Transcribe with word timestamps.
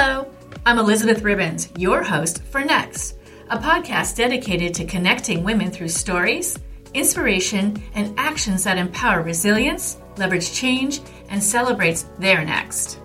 Hello, 0.00 0.30
I'm 0.64 0.78
Elizabeth 0.78 1.22
Ribbons, 1.22 1.70
your 1.76 2.04
host 2.04 2.44
for 2.44 2.64
Next, 2.64 3.16
a 3.50 3.58
podcast 3.58 4.14
dedicated 4.14 4.72
to 4.74 4.84
connecting 4.84 5.42
women 5.42 5.72
through 5.72 5.88
stories, 5.88 6.56
inspiration, 6.94 7.82
and 7.96 8.16
actions 8.16 8.62
that 8.62 8.78
empower 8.78 9.22
resilience, 9.22 9.98
leverage 10.16 10.52
change, 10.52 11.00
and 11.30 11.42
celebrates 11.42 12.04
their 12.20 12.44
next. 12.44 13.00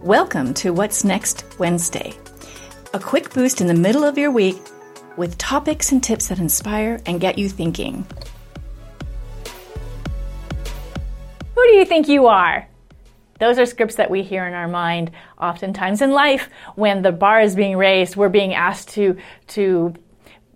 Welcome 0.00 0.54
to 0.54 0.72
What's 0.72 1.04
Next 1.04 1.44
Wednesday, 1.58 2.14
a 2.94 2.98
quick 2.98 3.34
boost 3.34 3.60
in 3.60 3.66
the 3.66 3.74
middle 3.74 4.02
of 4.02 4.16
your 4.16 4.30
week 4.30 4.56
with 5.18 5.36
topics 5.36 5.92
and 5.92 6.02
tips 6.02 6.28
that 6.28 6.38
inspire 6.38 7.02
and 7.04 7.20
get 7.20 7.36
you 7.36 7.50
thinking. 7.50 8.06
Who 11.54 11.66
do 11.66 11.74
you 11.74 11.84
think 11.84 12.08
you 12.08 12.28
are? 12.28 12.66
Those 13.38 13.58
are 13.58 13.66
scripts 13.66 13.96
that 13.96 14.10
we 14.10 14.22
hear 14.22 14.46
in 14.46 14.54
our 14.54 14.68
mind 14.68 15.10
oftentimes 15.40 16.02
in 16.02 16.10
life 16.10 16.48
when 16.74 17.02
the 17.02 17.12
bar 17.12 17.40
is 17.40 17.54
being 17.54 17.76
raised, 17.76 18.16
we're 18.16 18.28
being 18.28 18.54
asked 18.54 18.90
to, 18.90 19.16
to 19.48 19.94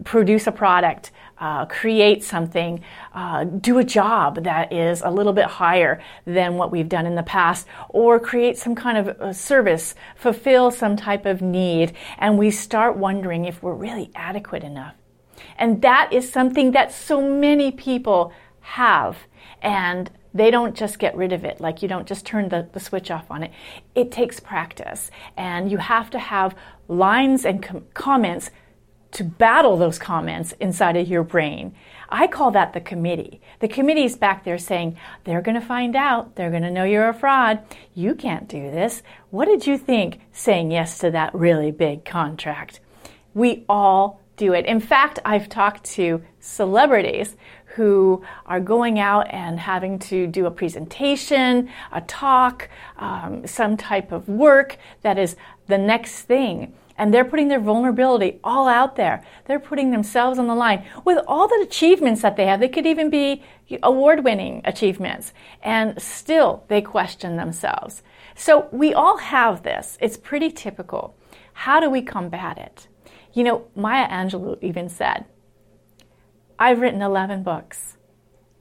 produce 0.04 0.46
a 0.46 0.52
product, 0.52 1.12
uh, 1.38 1.66
create 1.66 2.22
something, 2.22 2.82
uh, 3.14 3.44
do 3.44 3.78
a 3.78 3.84
job 3.84 4.44
that 4.44 4.72
is 4.72 5.02
a 5.02 5.10
little 5.10 5.32
bit 5.32 5.44
higher 5.44 6.00
than 6.24 6.54
what 6.54 6.70
we've 6.70 6.88
done 6.88 7.06
in 7.06 7.14
the 7.14 7.22
past, 7.22 7.66
or 7.88 8.20
create 8.20 8.56
some 8.56 8.74
kind 8.74 9.08
of 9.08 9.36
service, 9.36 9.94
fulfill 10.14 10.70
some 10.70 10.96
type 10.96 11.26
of 11.26 11.42
need, 11.42 11.92
and 12.18 12.38
we 12.38 12.50
start 12.50 12.96
wondering 12.96 13.44
if 13.44 13.62
we're 13.62 13.74
really 13.74 14.10
adequate 14.14 14.62
enough. 14.62 14.94
And 15.58 15.82
that 15.82 16.12
is 16.12 16.30
something 16.32 16.72
that 16.72 16.92
so 16.92 17.20
many 17.20 17.72
people 17.72 18.32
have. 18.60 19.18
And 19.60 20.10
they 20.34 20.50
don't 20.50 20.74
just 20.74 20.98
get 20.98 21.16
rid 21.16 21.32
of 21.32 21.44
it. 21.44 21.60
Like 21.60 21.82
you 21.82 21.88
don't 21.88 22.06
just 22.06 22.26
turn 22.26 22.48
the, 22.48 22.68
the 22.72 22.80
switch 22.80 23.10
off 23.10 23.30
on 23.30 23.42
it. 23.42 23.52
It 23.94 24.10
takes 24.10 24.40
practice. 24.40 25.10
And 25.36 25.70
you 25.70 25.78
have 25.78 26.10
to 26.10 26.18
have 26.18 26.54
lines 26.88 27.44
and 27.44 27.62
com- 27.62 27.84
comments 27.94 28.50
to 29.12 29.24
battle 29.24 29.76
those 29.76 29.98
comments 29.98 30.54
inside 30.58 30.96
of 30.96 31.06
your 31.06 31.22
brain. 31.22 31.74
I 32.08 32.26
call 32.26 32.50
that 32.52 32.72
the 32.72 32.80
committee. 32.80 33.40
The 33.60 33.68
committee's 33.68 34.16
back 34.16 34.44
there 34.44 34.58
saying, 34.58 34.96
they're 35.24 35.42
going 35.42 35.60
to 35.60 35.66
find 35.66 35.94
out. 35.94 36.34
They're 36.34 36.50
going 36.50 36.62
to 36.62 36.70
know 36.70 36.84
you're 36.84 37.08
a 37.08 37.14
fraud. 37.14 37.62
You 37.94 38.14
can't 38.14 38.48
do 38.48 38.70
this. 38.70 39.02
What 39.30 39.46
did 39.46 39.66
you 39.66 39.76
think 39.76 40.20
saying 40.32 40.70
yes 40.70 40.98
to 40.98 41.10
that 41.10 41.34
really 41.34 41.70
big 41.70 42.04
contract? 42.04 42.80
We 43.34 43.64
all 43.68 44.20
do 44.36 44.54
it. 44.54 44.66
In 44.66 44.80
fact, 44.80 45.18
I've 45.24 45.48
talked 45.48 45.84
to 45.84 46.22
celebrities 46.40 47.36
who 47.74 48.22
are 48.46 48.60
going 48.60 48.98
out 48.98 49.26
and 49.30 49.58
having 49.58 49.98
to 49.98 50.26
do 50.26 50.46
a 50.46 50.50
presentation, 50.50 51.70
a 51.92 52.00
talk, 52.02 52.68
um, 52.98 53.46
some 53.46 53.76
type 53.76 54.12
of 54.12 54.28
work 54.28 54.76
that 55.02 55.18
is 55.18 55.36
the 55.66 55.78
next 55.78 56.22
thing. 56.22 56.74
And 56.98 57.12
they're 57.12 57.24
putting 57.24 57.48
their 57.48 57.60
vulnerability 57.60 58.38
all 58.44 58.68
out 58.68 58.96
there. 58.96 59.24
They're 59.46 59.58
putting 59.58 59.90
themselves 59.90 60.38
on 60.38 60.46
the 60.46 60.54
line 60.54 60.84
with 61.04 61.24
all 61.26 61.48
the 61.48 61.64
achievements 61.66 62.20
that 62.22 62.36
they 62.36 62.46
have. 62.46 62.60
They 62.60 62.68
could 62.68 62.86
even 62.86 63.08
be 63.08 63.42
award 63.82 64.22
winning 64.22 64.60
achievements. 64.64 65.32
And 65.62 66.00
still, 66.00 66.64
they 66.68 66.82
question 66.82 67.36
themselves. 67.36 68.02
So 68.34 68.68
we 68.70 68.92
all 68.92 69.16
have 69.16 69.62
this. 69.62 69.96
It's 70.00 70.16
pretty 70.16 70.50
typical. 70.50 71.16
How 71.54 71.80
do 71.80 71.88
we 71.88 72.02
combat 72.02 72.58
it? 72.58 72.88
You 73.32 73.44
know, 73.44 73.66
Maya 73.74 74.08
Angelou 74.08 74.58
even 74.62 74.88
said, 74.90 75.24
I've 76.62 76.80
written 76.80 77.02
11 77.02 77.42
books, 77.42 77.96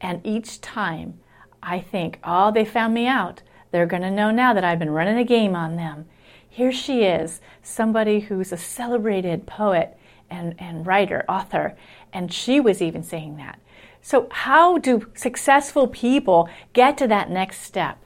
and 0.01 0.25
each 0.25 0.59
time 0.59 1.19
I 1.61 1.79
think, 1.79 2.17
oh, 2.23 2.51
they 2.51 2.65
found 2.65 2.95
me 2.95 3.05
out. 3.05 3.43
They're 3.69 3.85
going 3.85 4.01
to 4.01 4.09
know 4.09 4.31
now 4.31 4.55
that 4.55 4.63
I've 4.63 4.79
been 4.79 4.89
running 4.89 5.19
a 5.19 5.23
game 5.23 5.55
on 5.55 5.75
them. 5.75 6.07
Here 6.49 6.71
she 6.71 7.03
is, 7.03 7.41
somebody 7.61 8.21
who's 8.21 8.51
a 8.51 8.57
celebrated 8.57 9.45
poet 9.45 9.99
and, 10.31 10.55
and 10.57 10.87
writer, 10.87 11.23
author, 11.29 11.77
and 12.11 12.33
she 12.33 12.59
was 12.59 12.81
even 12.81 13.03
saying 13.03 13.37
that. 13.37 13.59
So, 14.01 14.27
how 14.31 14.79
do 14.79 15.11
successful 15.13 15.87
people 15.87 16.49
get 16.73 16.97
to 16.97 17.07
that 17.07 17.29
next 17.29 17.61
step? 17.61 18.03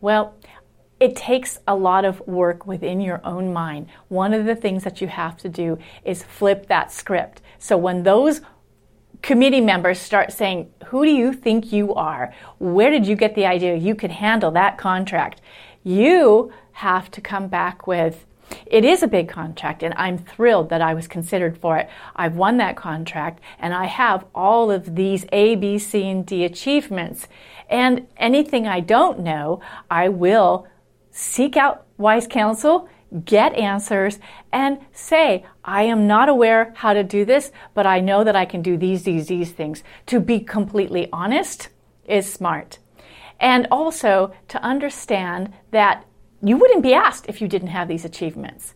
Well, 0.00 0.34
it 0.98 1.14
takes 1.14 1.60
a 1.68 1.76
lot 1.76 2.04
of 2.04 2.18
work 2.26 2.66
within 2.66 3.00
your 3.00 3.20
own 3.24 3.52
mind. 3.52 3.86
One 4.08 4.34
of 4.34 4.44
the 4.44 4.56
things 4.56 4.82
that 4.82 5.00
you 5.00 5.06
have 5.06 5.36
to 5.36 5.48
do 5.48 5.78
is 6.04 6.24
flip 6.24 6.66
that 6.66 6.90
script. 6.90 7.40
So 7.60 7.76
when 7.76 8.02
those 8.02 8.40
committee 9.22 9.60
members 9.60 9.98
start 9.98 10.32
saying, 10.32 10.70
Who 10.86 11.04
do 11.04 11.10
you 11.10 11.32
think 11.32 11.72
you 11.72 11.94
are? 11.94 12.34
Where 12.58 12.90
did 12.90 13.06
you 13.06 13.16
get 13.16 13.34
the 13.34 13.46
idea 13.46 13.76
you 13.76 13.94
could 13.94 14.10
handle 14.10 14.50
that 14.52 14.78
contract? 14.78 15.40
You 15.82 16.52
have 16.72 17.10
to 17.12 17.20
come 17.20 17.48
back 17.48 17.86
with, 17.86 18.26
it 18.66 18.84
is 18.84 19.02
a 19.02 19.08
big 19.08 19.28
contract, 19.28 19.82
and 19.82 19.94
I'm 19.96 20.18
thrilled 20.18 20.70
that 20.70 20.80
I 20.80 20.94
was 20.94 21.06
considered 21.06 21.58
for 21.58 21.76
it. 21.76 21.88
I've 22.16 22.36
won 22.36 22.56
that 22.56 22.76
contract, 22.76 23.40
and 23.58 23.72
I 23.72 23.86
have 23.86 24.24
all 24.34 24.70
of 24.70 24.96
these 24.96 25.24
A, 25.32 25.56
B, 25.56 25.78
C, 25.78 26.08
and 26.08 26.26
D 26.26 26.44
achievements. 26.44 27.28
And 27.68 28.06
anything 28.16 28.66
I 28.66 28.80
don't 28.80 29.20
know, 29.20 29.60
I 29.90 30.08
will 30.08 30.66
seek 31.10 31.56
out 31.56 31.86
wise 31.96 32.26
counsel 32.26 32.88
get 33.24 33.54
answers, 33.54 34.18
and 34.52 34.78
say, 34.92 35.44
I 35.64 35.82
am 35.82 36.06
not 36.06 36.28
aware 36.28 36.72
how 36.76 36.92
to 36.92 37.02
do 37.02 37.24
this, 37.24 37.50
but 37.74 37.86
I 37.86 38.00
know 38.00 38.24
that 38.24 38.36
I 38.36 38.44
can 38.44 38.62
do 38.62 38.76
these, 38.76 39.02
these, 39.02 39.26
these 39.28 39.50
things. 39.52 39.82
To 40.06 40.20
be 40.20 40.40
completely 40.40 41.08
honest 41.12 41.68
is 42.04 42.32
smart. 42.32 42.78
And 43.40 43.66
also 43.70 44.32
to 44.48 44.62
understand 44.62 45.52
that 45.70 46.04
you 46.42 46.56
wouldn't 46.56 46.82
be 46.82 46.94
asked 46.94 47.26
if 47.28 47.40
you 47.40 47.48
didn't 47.48 47.68
have 47.68 47.88
these 47.88 48.04
achievements. 48.04 48.74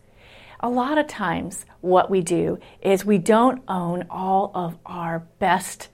A 0.59 0.69
lot 0.69 0.97
of 0.97 1.07
times, 1.07 1.65
what 1.81 2.09
we 2.09 2.21
do 2.21 2.59
is 2.81 3.05
we 3.05 3.17
don't 3.17 3.61
own 3.67 4.05
all 4.09 4.51
of 4.55 4.77
our 4.85 5.27
best 5.39 5.89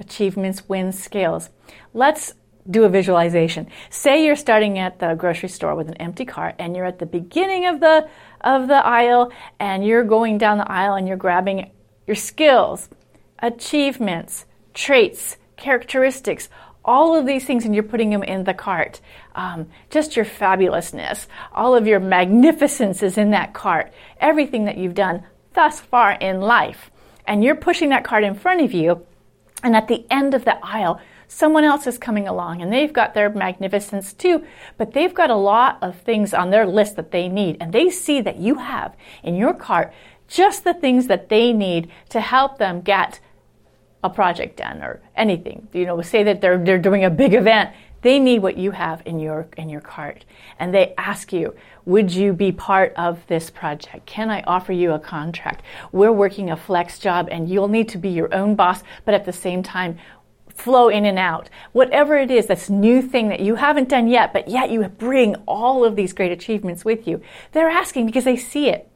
achievements, 0.00 0.68
wins, 0.68 0.98
skills. 0.98 1.50
Let's 1.92 2.34
do 2.70 2.84
a 2.84 2.88
visualization. 2.88 3.68
Say 3.90 4.24
you're 4.24 4.36
starting 4.36 4.78
at 4.78 4.98
the 4.98 5.14
grocery 5.14 5.48
store 5.48 5.74
with 5.74 5.88
an 5.88 5.94
empty 5.94 6.24
cart 6.24 6.54
and 6.58 6.76
you're 6.76 6.84
at 6.84 6.98
the 6.98 7.06
beginning 7.06 7.66
of 7.66 7.80
the 7.80 8.08
of 8.40 8.68
the 8.68 8.86
aisle 8.86 9.32
and 9.58 9.84
you're 9.84 10.04
going 10.04 10.38
down 10.38 10.58
the 10.58 10.70
aisle 10.70 10.94
and 10.94 11.08
you're 11.08 11.16
grabbing 11.16 11.70
your 12.06 12.14
skills, 12.14 12.88
achievements, 13.40 14.44
traits, 14.74 15.36
characteristics, 15.56 16.48
all 16.84 17.14
of 17.16 17.26
these 17.26 17.44
things 17.44 17.64
and 17.64 17.74
you're 17.74 17.82
putting 17.82 18.10
them 18.10 18.22
in 18.22 18.44
the 18.44 18.54
cart. 18.54 19.00
Um, 19.34 19.68
just 19.90 20.16
your 20.16 20.24
fabulousness, 20.24 21.26
all 21.52 21.74
of 21.74 21.86
your 21.86 22.00
magnificence 22.00 23.02
is 23.02 23.18
in 23.18 23.30
that 23.30 23.54
cart. 23.54 23.92
Everything 24.20 24.64
that 24.66 24.78
you've 24.78 24.94
done 24.94 25.24
thus 25.54 25.80
far 25.80 26.12
in 26.12 26.40
life. 26.40 26.90
And 27.26 27.44
you're 27.44 27.56
pushing 27.56 27.90
that 27.90 28.04
cart 28.04 28.24
in 28.24 28.34
front 28.34 28.62
of 28.62 28.72
you. 28.72 29.06
And 29.62 29.76
at 29.76 29.88
the 29.88 30.06
end 30.10 30.34
of 30.34 30.44
the 30.44 30.64
aisle, 30.64 31.00
someone 31.28 31.62
else 31.62 31.86
is 31.86 31.98
coming 31.98 32.26
along 32.26 32.62
and 32.62 32.72
they've 32.72 32.92
got 32.92 33.14
their 33.14 33.30
magnificence 33.30 34.12
too, 34.12 34.44
but 34.78 34.92
they've 34.92 35.14
got 35.14 35.30
a 35.30 35.36
lot 35.36 35.78
of 35.82 36.00
things 36.00 36.34
on 36.34 36.50
their 36.50 36.66
list 36.66 36.96
that 36.96 37.10
they 37.10 37.28
need. 37.28 37.58
And 37.60 37.72
they 37.72 37.90
see 37.90 38.20
that 38.22 38.38
you 38.38 38.56
have 38.56 38.96
in 39.22 39.36
your 39.36 39.54
cart 39.54 39.92
just 40.26 40.64
the 40.64 40.74
things 40.74 41.06
that 41.06 41.28
they 41.28 41.52
need 41.52 41.90
to 42.08 42.20
help 42.20 42.58
them 42.58 42.80
get 42.80 43.20
a 44.02 44.10
project 44.10 44.56
done 44.56 44.82
or 44.82 45.00
anything. 45.16 45.68
You 45.72 45.86
know, 45.86 46.00
say 46.02 46.22
that 46.24 46.40
they're, 46.40 46.58
they're 46.58 46.78
doing 46.78 47.04
a 47.04 47.10
big 47.10 47.34
event. 47.34 47.70
They 48.00 48.20
need 48.20 48.42
what 48.42 48.56
you 48.56 48.70
have 48.70 49.02
in 49.06 49.18
your, 49.18 49.48
in 49.56 49.68
your 49.68 49.80
cart. 49.80 50.24
And 50.60 50.72
they 50.72 50.94
ask 50.96 51.32
you, 51.32 51.54
would 51.84 52.12
you 52.12 52.32
be 52.32 52.52
part 52.52 52.92
of 52.96 53.26
this 53.26 53.50
project? 53.50 54.06
Can 54.06 54.30
I 54.30 54.42
offer 54.42 54.72
you 54.72 54.92
a 54.92 55.00
contract? 55.00 55.62
We're 55.90 56.12
working 56.12 56.50
a 56.50 56.56
flex 56.56 57.00
job 57.00 57.28
and 57.30 57.48
you'll 57.48 57.68
need 57.68 57.88
to 57.88 57.98
be 57.98 58.10
your 58.10 58.32
own 58.32 58.54
boss, 58.54 58.84
but 59.04 59.14
at 59.14 59.24
the 59.24 59.32
same 59.32 59.64
time, 59.64 59.98
flow 60.58 60.88
in 60.88 61.04
and 61.04 61.18
out. 61.18 61.48
Whatever 61.72 62.16
it 62.16 62.30
is, 62.30 62.46
that's 62.46 62.68
new 62.68 63.00
thing 63.00 63.28
that 63.28 63.40
you 63.40 63.54
haven't 63.54 63.88
done 63.88 64.08
yet, 64.08 64.32
but 64.32 64.48
yet 64.48 64.70
you 64.70 64.86
bring 64.88 65.34
all 65.46 65.84
of 65.84 65.96
these 65.96 66.12
great 66.12 66.32
achievements 66.32 66.84
with 66.84 67.06
you. 67.06 67.22
They're 67.52 67.70
asking 67.70 68.06
because 68.06 68.24
they 68.24 68.36
see 68.36 68.68
it. 68.68 68.90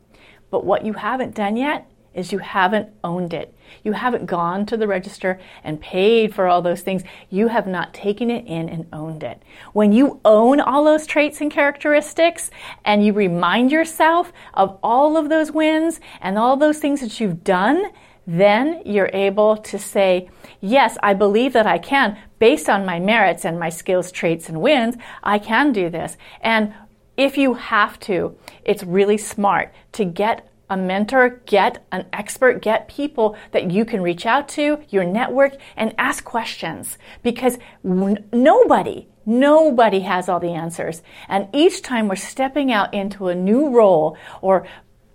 But 0.51 0.65
what 0.65 0.85
you 0.85 0.95
haven't 0.95 1.35
done 1.35 1.57
yet 1.57 1.89
is 2.15 2.33
you 2.33 2.39
haven't 2.39 2.91
owned 3.03 3.33
it. 3.33 3.55
You 3.83 3.93
haven't 3.93 4.27
gone 4.27 4.67
to 4.67 4.77
the 4.77 4.87
register 4.87 5.41
and 5.65 5.81
paid 5.81 6.35
for 6.35 6.47
all 6.47 6.61
those 6.61 6.83
things. 6.83 7.03
You 7.31 7.49
have 7.49 7.67
not 7.67 7.95
taken 7.95 8.31
it 8.31 8.47
in 8.47 8.69
and 8.69 8.87
owned 8.93 9.23
it. 9.23 9.43
When 9.73 9.93
you 9.93 10.21
own 10.25 10.61
all 10.61 10.85
those 10.85 11.07
traits 11.07 11.41
and 11.41 11.51
characteristics 11.51 12.51
and 12.85 13.05
you 13.05 13.13
remind 13.13 13.73
yourself 13.73 14.33
of 14.53 14.79
all 14.83 15.17
of 15.17 15.31
those 15.31 15.53
wins 15.53 16.01
and 16.21 16.39
all 16.39 16.57
those 16.57 16.79
things 16.79 17.01
that 17.01 17.19
you've 17.19 17.45
done, 17.45 17.91
then 18.27 18.83
you're 18.85 19.11
able 19.13 19.57
to 19.57 19.79
say, 19.79 20.29
yes, 20.61 20.97
I 21.03 21.15
believe 21.15 21.53
that 21.55 21.67
I 21.67 21.79
can, 21.79 22.19
based 22.39 22.69
on 22.69 22.87
my 22.87 23.01
merits 23.01 23.45
and 23.45 23.59
my 23.59 23.69
skills, 23.69 24.13
traits, 24.13 24.49
and 24.49 24.61
wins, 24.61 24.97
I 25.23 25.39
can 25.39 25.73
do 25.73 25.91
this. 25.91 26.17
And 26.41 26.75
if 27.17 27.37
you 27.37 27.55
have 27.55 27.99
to, 28.01 28.37
it's 28.65 28.85
really 28.85 29.19
smart 29.19 29.73
to 29.93 30.05
get 30.05 30.49
a 30.71 30.77
mentor, 30.77 31.43
get 31.45 31.85
an 31.93 32.07
expert, 32.13 32.63
get 32.63 32.89
people 32.89 33.37
that 33.51 33.71
you 33.71 33.85
can 33.85 34.01
reach 34.01 34.25
out 34.25 34.49
to, 34.49 34.79
your 34.89 35.05
network, 35.05 35.57
and 35.77 35.95
ask 35.99 36.25
questions 36.25 36.97
because 37.23 37.59
nobody 37.83 39.07
Nobody 39.25 40.01
has 40.01 40.29
all 40.29 40.41
the 40.41 40.51
answers. 40.51 41.03
And 41.29 41.49
each 41.53 41.83
time 41.83 42.09
we're 42.09 42.17
stepping 42.17 42.73
out 42.73 42.93
into 42.93 43.29
a 43.29 43.35
new 43.35 43.71
role 43.71 44.17
or 44.41 44.67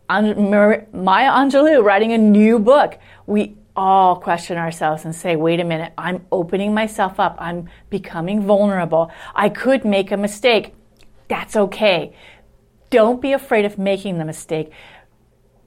Maya 0.09 1.31
Angelou 1.31 1.83
writing 1.83 2.13
a 2.13 2.17
new 2.17 2.59
book, 2.59 2.97
we 3.25 3.57
all 3.75 4.15
question 4.15 4.57
ourselves 4.57 5.05
and 5.05 5.13
say, 5.13 5.35
wait 5.35 5.59
a 5.59 5.63
minute, 5.63 5.93
I'm 5.97 6.25
opening 6.31 6.73
myself 6.73 7.19
up. 7.19 7.35
I'm 7.39 7.69
becoming 7.89 8.41
vulnerable. 8.41 9.11
I 9.35 9.49
could 9.49 9.85
make 9.85 10.11
a 10.11 10.17
mistake. 10.17 10.73
That's 11.27 11.55
okay. 11.55 12.15
Don't 12.89 13.21
be 13.21 13.33
afraid 13.33 13.65
of 13.65 13.77
making 13.77 14.17
the 14.17 14.25
mistake. 14.25 14.71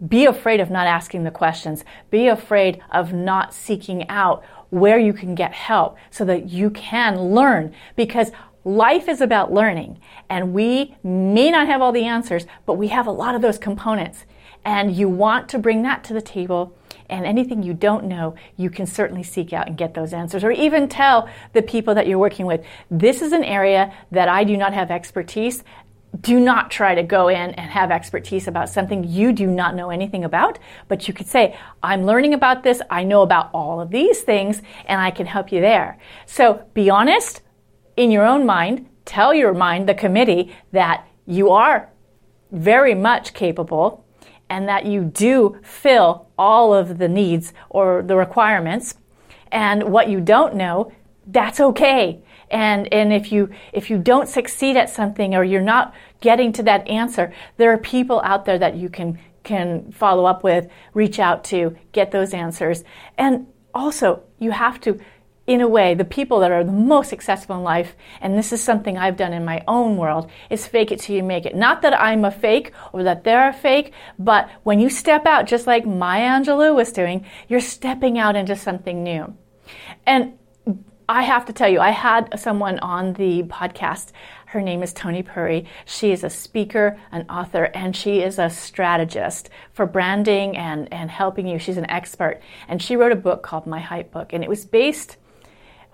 Be 0.06 0.25
afraid 0.25 0.60
of 0.60 0.70
not 0.70 0.86
asking 0.86 1.25
the 1.25 1.31
questions. 1.31 1.84
Be 2.10 2.26
afraid 2.26 2.81
of 2.90 3.12
not 3.12 3.52
seeking 3.52 4.08
out 4.08 4.43
where 4.70 4.98
you 4.98 5.12
can 5.12 5.34
get 5.34 5.52
help 5.52 5.96
so 6.10 6.25
that 6.25 6.48
you 6.48 6.70
can 6.70 7.20
learn 7.20 7.75
because 7.96 8.31
life 8.64 9.08
is 9.08 9.20
about 9.20 9.52
learning 9.52 10.00
and 10.28 10.52
we 10.52 10.96
may 11.02 11.50
not 11.50 11.66
have 11.66 11.80
all 11.82 11.92
the 11.92 12.04
answers, 12.04 12.46
but 12.66 12.74
we 12.74 12.88
have 12.88 13.06
a 13.06 13.12
lot 13.12 13.34
of 13.34 13.42
those 13.42 13.58
components. 13.58 14.24
And 14.64 14.94
you 14.94 15.08
want 15.08 15.48
to 15.50 15.58
bring 15.58 15.82
that 15.82 16.04
to 16.04 16.12
the 16.12 16.20
table 16.20 16.76
and 17.08 17.26
anything 17.26 17.62
you 17.62 17.74
don't 17.74 18.04
know, 18.04 18.34
you 18.56 18.70
can 18.70 18.86
certainly 18.86 19.22
seek 19.22 19.52
out 19.52 19.66
and 19.66 19.76
get 19.76 19.94
those 19.94 20.12
answers, 20.12 20.44
or 20.44 20.52
even 20.52 20.88
tell 20.88 21.28
the 21.52 21.62
people 21.62 21.94
that 21.94 22.06
you're 22.06 22.18
working 22.18 22.46
with, 22.46 22.64
this 22.90 23.20
is 23.20 23.32
an 23.32 23.42
area 23.42 23.92
that 24.12 24.28
I 24.28 24.44
do 24.44 24.56
not 24.56 24.72
have 24.72 24.90
expertise, 24.90 25.64
do 26.20 26.38
not 26.38 26.70
try 26.70 26.94
to 26.94 27.02
go 27.02 27.28
in 27.28 27.50
and 27.50 27.70
have 27.70 27.90
expertise 27.90 28.48
about 28.48 28.68
something 28.68 29.04
you 29.04 29.32
do 29.32 29.46
not 29.46 29.74
know 29.74 29.90
anything 29.90 30.24
about, 30.24 30.58
but 30.88 31.08
you 31.08 31.14
could 31.14 31.26
say, 31.26 31.56
I'm 31.82 32.04
learning 32.04 32.34
about 32.34 32.62
this, 32.62 32.80
I 32.90 33.04
know 33.04 33.22
about 33.22 33.50
all 33.52 33.80
of 33.80 33.90
these 33.90 34.20
things, 34.20 34.62
and 34.86 35.00
I 35.00 35.10
can 35.10 35.26
help 35.26 35.50
you 35.52 35.60
there. 35.60 35.98
So 36.26 36.64
be 36.74 36.90
honest 36.90 37.42
in 38.00 38.11
your 38.11 38.25
own 38.25 38.47
mind, 38.47 38.87
tell 39.05 39.35
your 39.35 39.52
mind, 39.52 39.88
the 39.88 39.94
committee, 39.94 40.55
that 40.73 41.06
you 41.26 41.50
are 41.50 41.91
very 42.50 42.94
much 42.94 43.35
capable 43.35 44.05
and 44.49 44.67
that 44.69 44.87
you 44.87 45.05
do 45.05 45.61
fill 45.62 46.26
all 46.38 46.73
of 46.73 46.97
the 46.99 47.08
needs 47.08 47.52
or 47.69 48.02
the 48.02 48.17
requirements. 48.17 48.94
And 49.52 49.93
what 49.93 50.08
you 50.08 50.20
don't 50.20 50.55
know, 50.55 50.93
that's 51.26 51.61
okay 51.61 52.23
and 52.50 52.93
and 52.93 53.12
if 53.12 53.31
you 53.31 53.49
if 53.73 53.91
you 53.91 53.99
don't 53.99 54.29
succeed 54.29 54.76
at 54.76 54.91
something 54.91 55.35
or 55.35 55.44
you're 55.44 55.61
not 55.61 55.94
getting 56.20 56.53
to 56.53 56.62
that 56.62 56.87
answer 56.88 57.32
there 57.56 57.73
are 57.73 57.79
people 57.79 58.20
out 58.25 58.44
there 58.44 58.58
that 58.58 58.75
you 58.76 58.88
can 58.88 59.19
can 59.44 59.91
follow 59.93 60.25
up 60.25 60.43
with 60.43 60.67
reach 60.93 61.19
out 61.19 61.44
to 61.44 61.76
get 61.93 62.11
those 62.11 62.35
answers 62.35 62.82
and 63.17 63.46
also 63.73 64.23
you 64.38 64.50
have 64.50 64.81
to 64.81 64.99
in 65.50 65.61
a 65.61 65.67
way 65.67 65.94
the 65.94 66.05
people 66.05 66.38
that 66.38 66.52
are 66.52 66.62
the 66.62 66.70
most 66.70 67.11
successful 67.11 67.56
in 67.56 67.64
life 67.64 67.97
and 68.20 68.38
this 68.38 68.52
is 68.52 68.62
something 68.62 68.97
i've 68.97 69.17
done 69.17 69.32
in 69.32 69.44
my 69.44 69.61
own 69.67 69.97
world 69.97 70.31
is 70.49 70.64
fake 70.64 70.93
it 70.93 71.00
till 71.00 71.17
you 71.17 71.25
make 71.25 71.44
it 71.44 71.56
not 71.56 71.82
that 71.82 71.93
i'm 72.00 72.25
a 72.25 72.31
fake 72.31 72.70
or 72.93 73.02
that 73.02 73.25
they're 73.25 73.49
a 73.49 73.52
fake 73.52 73.93
but 74.17 74.49
when 74.62 74.79
you 74.79 74.88
step 74.88 75.26
out 75.26 75.49
just 75.49 75.67
like 75.67 75.85
maya 75.85 76.29
angelou 76.38 76.73
was 76.73 76.93
doing 76.93 77.26
you're 77.49 77.58
stepping 77.58 78.17
out 78.17 78.37
into 78.37 78.55
something 78.55 79.02
new 79.02 79.35
and 80.06 80.35
I 81.08 81.23
have 81.23 81.47
to 81.47 81.53
tell 81.53 81.69
you, 81.69 81.81
I 81.81 81.91
had 81.91 82.38
someone 82.38 82.79
on 82.79 83.14
the 83.14 83.43
podcast. 83.43 84.12
Her 84.46 84.61
name 84.61 84.81
is 84.81 84.93
Tony 84.93 85.25
Puri. 85.25 85.67
She 85.85 86.12
is 86.12 86.23
a 86.23 86.31
speaker, 86.31 87.00
an 87.11 87.26
author, 87.29 87.64
and 87.75 87.96
she 87.96 88.20
is 88.20 88.38
a 88.38 88.49
strategist 88.49 89.50
for 89.73 89.87
branding 89.87 90.56
and, 90.56 90.87
and 90.93 91.11
helping 91.11 91.49
you. 91.49 91.58
She's 91.58 91.79
an 91.79 91.91
expert. 91.91 92.41
And 92.69 92.81
she 92.81 92.94
wrote 92.94 93.11
a 93.11 93.17
book 93.17 93.43
called 93.43 93.67
My 93.67 93.81
Hype 93.81 94.12
Book. 94.12 94.32
And 94.32 94.44
it 94.44 94.49
was 94.49 94.64
based 94.64 95.17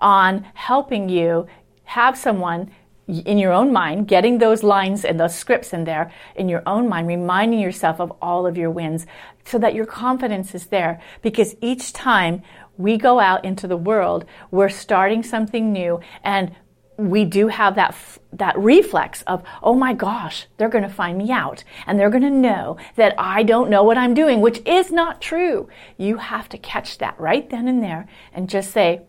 on 0.01 0.45
helping 0.53 1.09
you 1.09 1.47
have 1.85 2.17
someone 2.17 2.71
in 3.07 3.37
your 3.37 3.53
own 3.53 3.71
mind, 3.71 4.07
getting 4.07 4.37
those 4.37 4.63
lines 4.63 5.05
and 5.05 5.19
those 5.19 5.33
scripts 5.33 5.71
in 5.71 5.85
there 5.85 6.11
in 6.35 6.49
your 6.49 6.61
own 6.65 6.89
mind, 6.89 7.07
reminding 7.07 7.59
yourself 7.59 8.01
of 8.01 8.11
all 8.21 8.45
of 8.45 8.57
your 8.57 8.69
wins 8.69 9.05
so 9.45 9.57
that 9.57 9.73
your 9.73 9.85
confidence 9.85 10.53
is 10.53 10.67
there. 10.67 11.01
Because 11.21 11.55
each 11.61 11.93
time 11.93 12.43
we 12.77 12.97
go 12.97 13.19
out 13.19 13.45
into 13.45 13.65
the 13.67 13.77
world, 13.77 14.25
we're 14.51 14.69
starting 14.69 15.23
something 15.23 15.71
new 15.71 16.01
and 16.23 16.53
we 16.97 17.23
do 17.25 17.47
have 17.47 17.75
that 17.75 17.95
that 18.33 18.57
reflex 18.57 19.21
of 19.23 19.43
oh 19.61 19.75
my 19.75 19.93
gosh 19.93 20.47
they're 20.57 20.67
going 20.67 20.83
to 20.83 20.89
find 20.89 21.15
me 21.15 21.31
out 21.31 21.63
and 21.85 21.99
they're 21.99 22.09
going 22.09 22.23
to 22.23 22.29
know 22.31 22.75
that 22.95 23.13
I 23.19 23.43
don't 23.43 23.69
know 23.69 23.83
what 23.83 23.99
I'm 23.99 24.15
doing 24.15 24.41
which 24.41 24.65
is 24.65 24.91
not 24.91 25.21
true 25.21 25.69
you 25.97 26.17
have 26.17 26.49
to 26.49 26.57
catch 26.57 26.97
that 26.97 27.19
right 27.19 27.47
then 27.51 27.67
and 27.67 27.83
there 27.83 28.07
and 28.33 28.49
just 28.49 28.71
say 28.71 29.01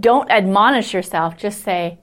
don't 0.00 0.30
admonish 0.30 0.94
yourself 0.94 1.36
just 1.36 1.62
say 1.62 1.98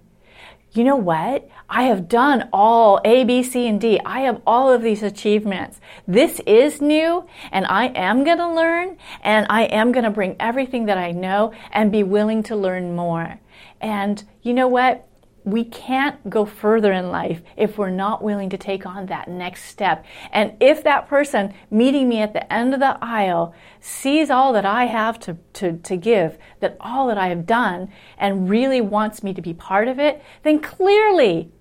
you 0.74 0.86
know 0.86 0.96
what? 0.96 1.50
I 1.70 1.84
have 1.84 2.08
done 2.08 2.48
all 2.54 3.02
A, 3.04 3.26
B, 3.26 3.44
C, 3.44 3.68
and 3.68 3.80
D. 3.80 4.00
I 4.06 4.22
have 4.22 4.42
all 4.48 4.72
of 4.72 4.82
these 4.82 5.04
achievements. 5.04 5.82
This 6.08 6.40
is 6.48 6.82
new, 6.82 7.26
and 7.52 7.66
I 7.66 7.88
am 7.88 8.24
going 8.24 8.38
to 8.38 8.50
learn, 8.50 8.98
and 9.22 9.46
I 9.50 9.64
am 9.64 9.92
going 9.92 10.06
to 10.06 10.10
bring 10.10 10.38
everything 10.40 10.86
that 10.86 10.98
I 10.98 11.12
know 11.12 11.54
and 11.72 11.92
be 11.92 12.04
willing 12.04 12.44
to 12.44 12.56
learn 12.56 12.96
more. 12.96 13.40
And 13.82 14.24
you 14.44 14.54
know 14.54 14.70
what? 14.70 15.08
We 15.44 15.64
can't 15.64 16.30
go 16.30 16.46
further 16.46 16.92
in 16.92 17.10
life 17.10 17.42
if 17.58 17.78
we're 17.78 17.90
not 17.90 18.24
willing 18.24 18.50
to 18.50 18.58
take 18.58 18.86
on 18.86 19.08
that 19.08 19.28
next 19.28 19.66
step. 19.66 20.06
And 20.32 20.54
if 20.60 20.84
that 20.84 21.08
person 21.08 21.54
meeting 21.70 22.08
me 22.08 22.22
at 22.22 22.34
the 22.34 22.52
end 22.52 22.74
of 22.74 22.80
the 22.80 22.98
aisle 23.02 23.54
sees 23.80 24.30
all 24.30 24.54
that 24.54 24.66
I 24.66 24.86
have 24.86 25.20
to, 25.22 25.38
to, 25.54 25.78
to 25.78 25.98
give, 25.98 26.38
that 26.60 26.78
all 26.80 27.08
that 27.08 27.18
I 27.18 27.28
have 27.28 27.46
done, 27.46 27.92
and 28.18 28.50
really 28.50 28.82
wants 28.82 29.24
me 29.24 29.34
to 29.34 29.42
be 29.42 29.54
part 29.54 29.88
of 29.88 30.00
it, 30.00 30.24
then 30.44 30.60
clearly, 30.60 31.52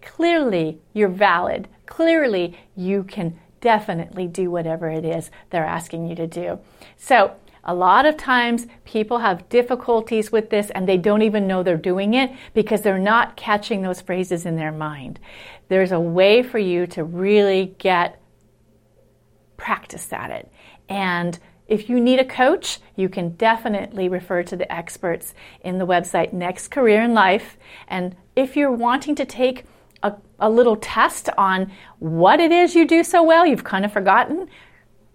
clearly 0.00 0.80
you're 0.92 1.08
valid. 1.08 1.68
Clearly 1.86 2.58
you 2.76 3.04
can 3.04 3.38
definitely 3.60 4.26
do 4.26 4.50
whatever 4.50 4.88
it 4.90 5.04
is 5.04 5.30
they're 5.50 5.64
asking 5.64 6.06
you 6.06 6.14
to 6.14 6.26
do. 6.26 6.60
So 6.96 7.34
a 7.64 7.74
lot 7.74 8.06
of 8.06 8.16
times 8.16 8.66
people 8.84 9.18
have 9.18 9.48
difficulties 9.48 10.30
with 10.30 10.50
this 10.50 10.70
and 10.70 10.88
they 10.88 10.98
don't 10.98 11.22
even 11.22 11.46
know 11.46 11.62
they're 11.62 11.76
doing 11.76 12.14
it 12.14 12.30
because 12.52 12.82
they're 12.82 12.98
not 12.98 13.36
catching 13.36 13.82
those 13.82 14.00
phrases 14.00 14.44
in 14.44 14.56
their 14.56 14.72
mind. 14.72 15.18
There's 15.68 15.92
a 15.92 16.00
way 16.00 16.42
for 16.42 16.58
you 16.58 16.86
to 16.88 17.04
really 17.04 17.74
get 17.78 18.20
practice 19.56 20.12
at 20.12 20.30
it. 20.30 20.50
And 20.88 21.38
if 21.66 21.88
you 21.88 21.98
need 21.98 22.20
a 22.20 22.24
coach, 22.24 22.80
you 22.96 23.08
can 23.08 23.30
definitely 23.30 24.08
refer 24.08 24.42
to 24.42 24.56
the 24.56 24.70
experts 24.70 25.34
in 25.62 25.78
the 25.78 25.86
website 25.86 26.32
Next 26.32 26.68
Career 26.68 27.02
in 27.02 27.14
Life. 27.14 27.56
And 27.88 28.14
if 28.36 28.56
you're 28.56 28.70
wanting 28.70 29.14
to 29.14 29.24
take 29.24 29.64
a, 30.02 30.12
a 30.38 30.50
little 30.50 30.76
test 30.76 31.30
on 31.38 31.72
what 31.98 32.40
it 32.40 32.52
is 32.52 32.74
you 32.74 32.86
do 32.86 33.02
so 33.02 33.22
well, 33.22 33.46
you've 33.46 33.64
kind 33.64 33.86
of 33.86 33.92
forgotten, 33.92 34.48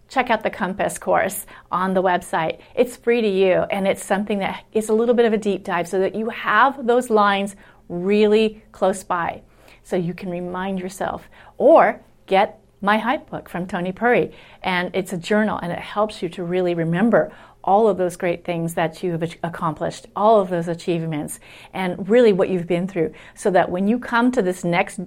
check 0.10 0.30
out 0.30 0.44
the 0.44 0.50
Compass 0.50 0.98
course 0.98 1.46
on 1.72 1.94
the 1.94 2.04
website. 2.04 2.60
It's 2.75 2.98
free 2.98 3.22
to 3.22 3.28
you 3.28 3.66
and 3.72 3.88
it's 3.88 4.04
something 4.04 4.39
that 4.39 4.66
is 4.74 4.89
a 4.89 4.94
little 4.94 5.16
bit 5.16 5.25
of 5.25 5.34
a 5.34 5.38
deep 5.38 5.63
dive 5.63 5.88
so 5.88 6.00
that 6.00 6.16
you 6.16 6.30
have 6.30 6.86
those 6.86 7.10
lines 7.10 7.56
really 7.88 8.63
close 8.72 9.04
by 9.04 9.42
so 9.84 9.96
you 9.96 10.13
can 10.13 10.30
remind 10.30 10.80
yourself 10.80 11.30
or 11.58 12.01
get 12.25 12.60
my 12.82 12.98
hype 12.98 13.30
book 13.30 13.50
from 13.50 13.68
Tony 13.68 13.92
Puri 13.92 14.32
and 14.63 14.92
it's 14.94 15.12
a 15.13 15.18
journal 15.18 15.60
and 15.62 15.72
it 15.72 15.80
helps 15.80 16.22
you 16.22 16.30
to 16.30 16.44
really 16.44 16.74
remember 16.74 17.32
all 17.63 17.88
of 17.88 17.98
those 17.98 18.16
great 18.16 18.46
things 18.46 18.74
that 18.75 19.04
you 19.04 19.12
have 19.12 19.36
accomplished, 19.44 20.08
all 20.16 20.39
of 20.39 20.50
those 20.50 20.68
achievements 20.68 21.39
and 21.74 22.10
really 22.10 22.32
what 22.32 22.50
you've 22.50 22.68
been 22.68 22.88
through 22.88 23.13
so 23.36 23.51
that 23.51 23.70
when 23.70 23.88
you 23.88 24.00
come 24.00 24.32
to 24.32 24.42
this 24.42 24.63
next 24.63 25.00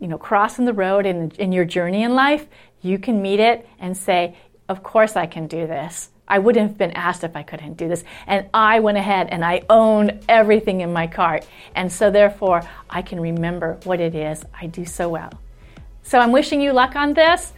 you 0.00 0.08
know, 0.08 0.18
crossing 0.18 0.64
the 0.64 0.72
road 0.72 1.06
in, 1.06 1.30
in 1.38 1.52
your 1.52 1.64
journey 1.64 2.02
in 2.02 2.14
life, 2.14 2.46
you 2.82 2.98
can 2.98 3.22
meet 3.22 3.38
it 3.38 3.68
and 3.78 3.96
say, 3.96 4.36
Of 4.68 4.82
course 4.82 5.14
I 5.14 5.26
can 5.26 5.46
do 5.46 5.66
this. 5.66 6.08
I 6.26 6.38
wouldn't 6.38 6.68
have 6.68 6.78
been 6.78 6.92
asked 6.92 7.24
if 7.24 7.36
I 7.36 7.42
couldn't 7.42 7.74
do 7.74 7.88
this. 7.88 8.04
And 8.26 8.48
I 8.54 8.78
went 8.80 8.96
ahead 8.96 9.28
and 9.30 9.44
I 9.44 9.62
own 9.68 10.20
everything 10.28 10.80
in 10.80 10.92
my 10.92 11.08
cart. 11.08 11.44
And 11.74 11.92
so, 11.92 12.10
therefore, 12.10 12.62
I 12.88 13.02
can 13.02 13.20
remember 13.20 13.78
what 13.84 14.00
it 14.00 14.14
is 14.14 14.44
I 14.58 14.66
do 14.66 14.84
so 14.84 15.08
well. 15.08 15.32
So, 16.02 16.18
I'm 16.18 16.32
wishing 16.32 16.60
you 16.60 16.72
luck 16.72 16.96
on 16.96 17.14
this. 17.14 17.52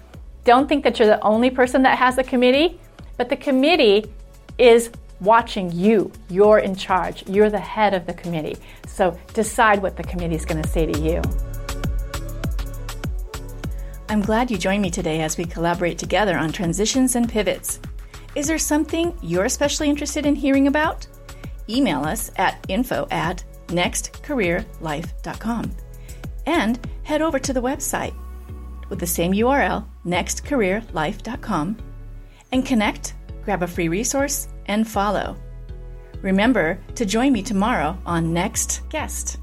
Don't 0.44 0.68
think 0.68 0.82
that 0.84 0.98
you're 0.98 1.06
the 1.06 1.22
only 1.22 1.50
person 1.50 1.82
that 1.82 1.98
has 1.98 2.18
a 2.18 2.24
committee, 2.24 2.80
but 3.16 3.28
the 3.28 3.36
committee 3.36 4.10
is 4.58 4.90
watching 5.20 5.70
you. 5.70 6.10
You're 6.28 6.58
in 6.58 6.74
charge, 6.74 7.28
you're 7.28 7.50
the 7.50 7.60
head 7.60 7.94
of 7.94 8.06
the 8.06 8.14
committee. 8.14 8.56
So, 8.88 9.16
decide 9.34 9.80
what 9.82 9.96
the 9.96 10.02
committee 10.02 10.34
is 10.34 10.46
going 10.46 10.62
to 10.62 10.68
say 10.68 10.86
to 10.86 10.98
you. 10.98 11.22
I'm 14.12 14.20
glad 14.20 14.50
you 14.50 14.58
joined 14.58 14.82
me 14.82 14.90
today 14.90 15.22
as 15.22 15.38
we 15.38 15.46
collaborate 15.46 15.96
together 15.96 16.36
on 16.36 16.52
transitions 16.52 17.16
and 17.16 17.26
pivots. 17.26 17.80
Is 18.34 18.46
there 18.46 18.58
something 18.58 19.16
you're 19.22 19.46
especially 19.46 19.88
interested 19.88 20.26
in 20.26 20.34
hearing 20.34 20.66
about? 20.66 21.06
Email 21.66 22.04
us 22.04 22.30
at 22.36 22.62
info 22.68 23.08
at 23.10 23.42
nextcareerlife.com 23.68 25.70
and 26.44 26.88
head 27.04 27.22
over 27.22 27.38
to 27.38 27.54
the 27.54 27.62
website 27.62 28.14
with 28.90 28.98
the 28.98 29.06
same 29.06 29.32
URL, 29.32 29.86
nextcareerlife.com, 30.04 31.78
and 32.52 32.66
connect, 32.66 33.14
grab 33.46 33.62
a 33.62 33.66
free 33.66 33.88
resource, 33.88 34.48
and 34.66 34.86
follow. 34.86 35.38
Remember 36.20 36.78
to 36.96 37.06
join 37.06 37.32
me 37.32 37.42
tomorrow 37.42 37.96
on 38.04 38.34
Next 38.34 38.82
Guest. 38.90 39.38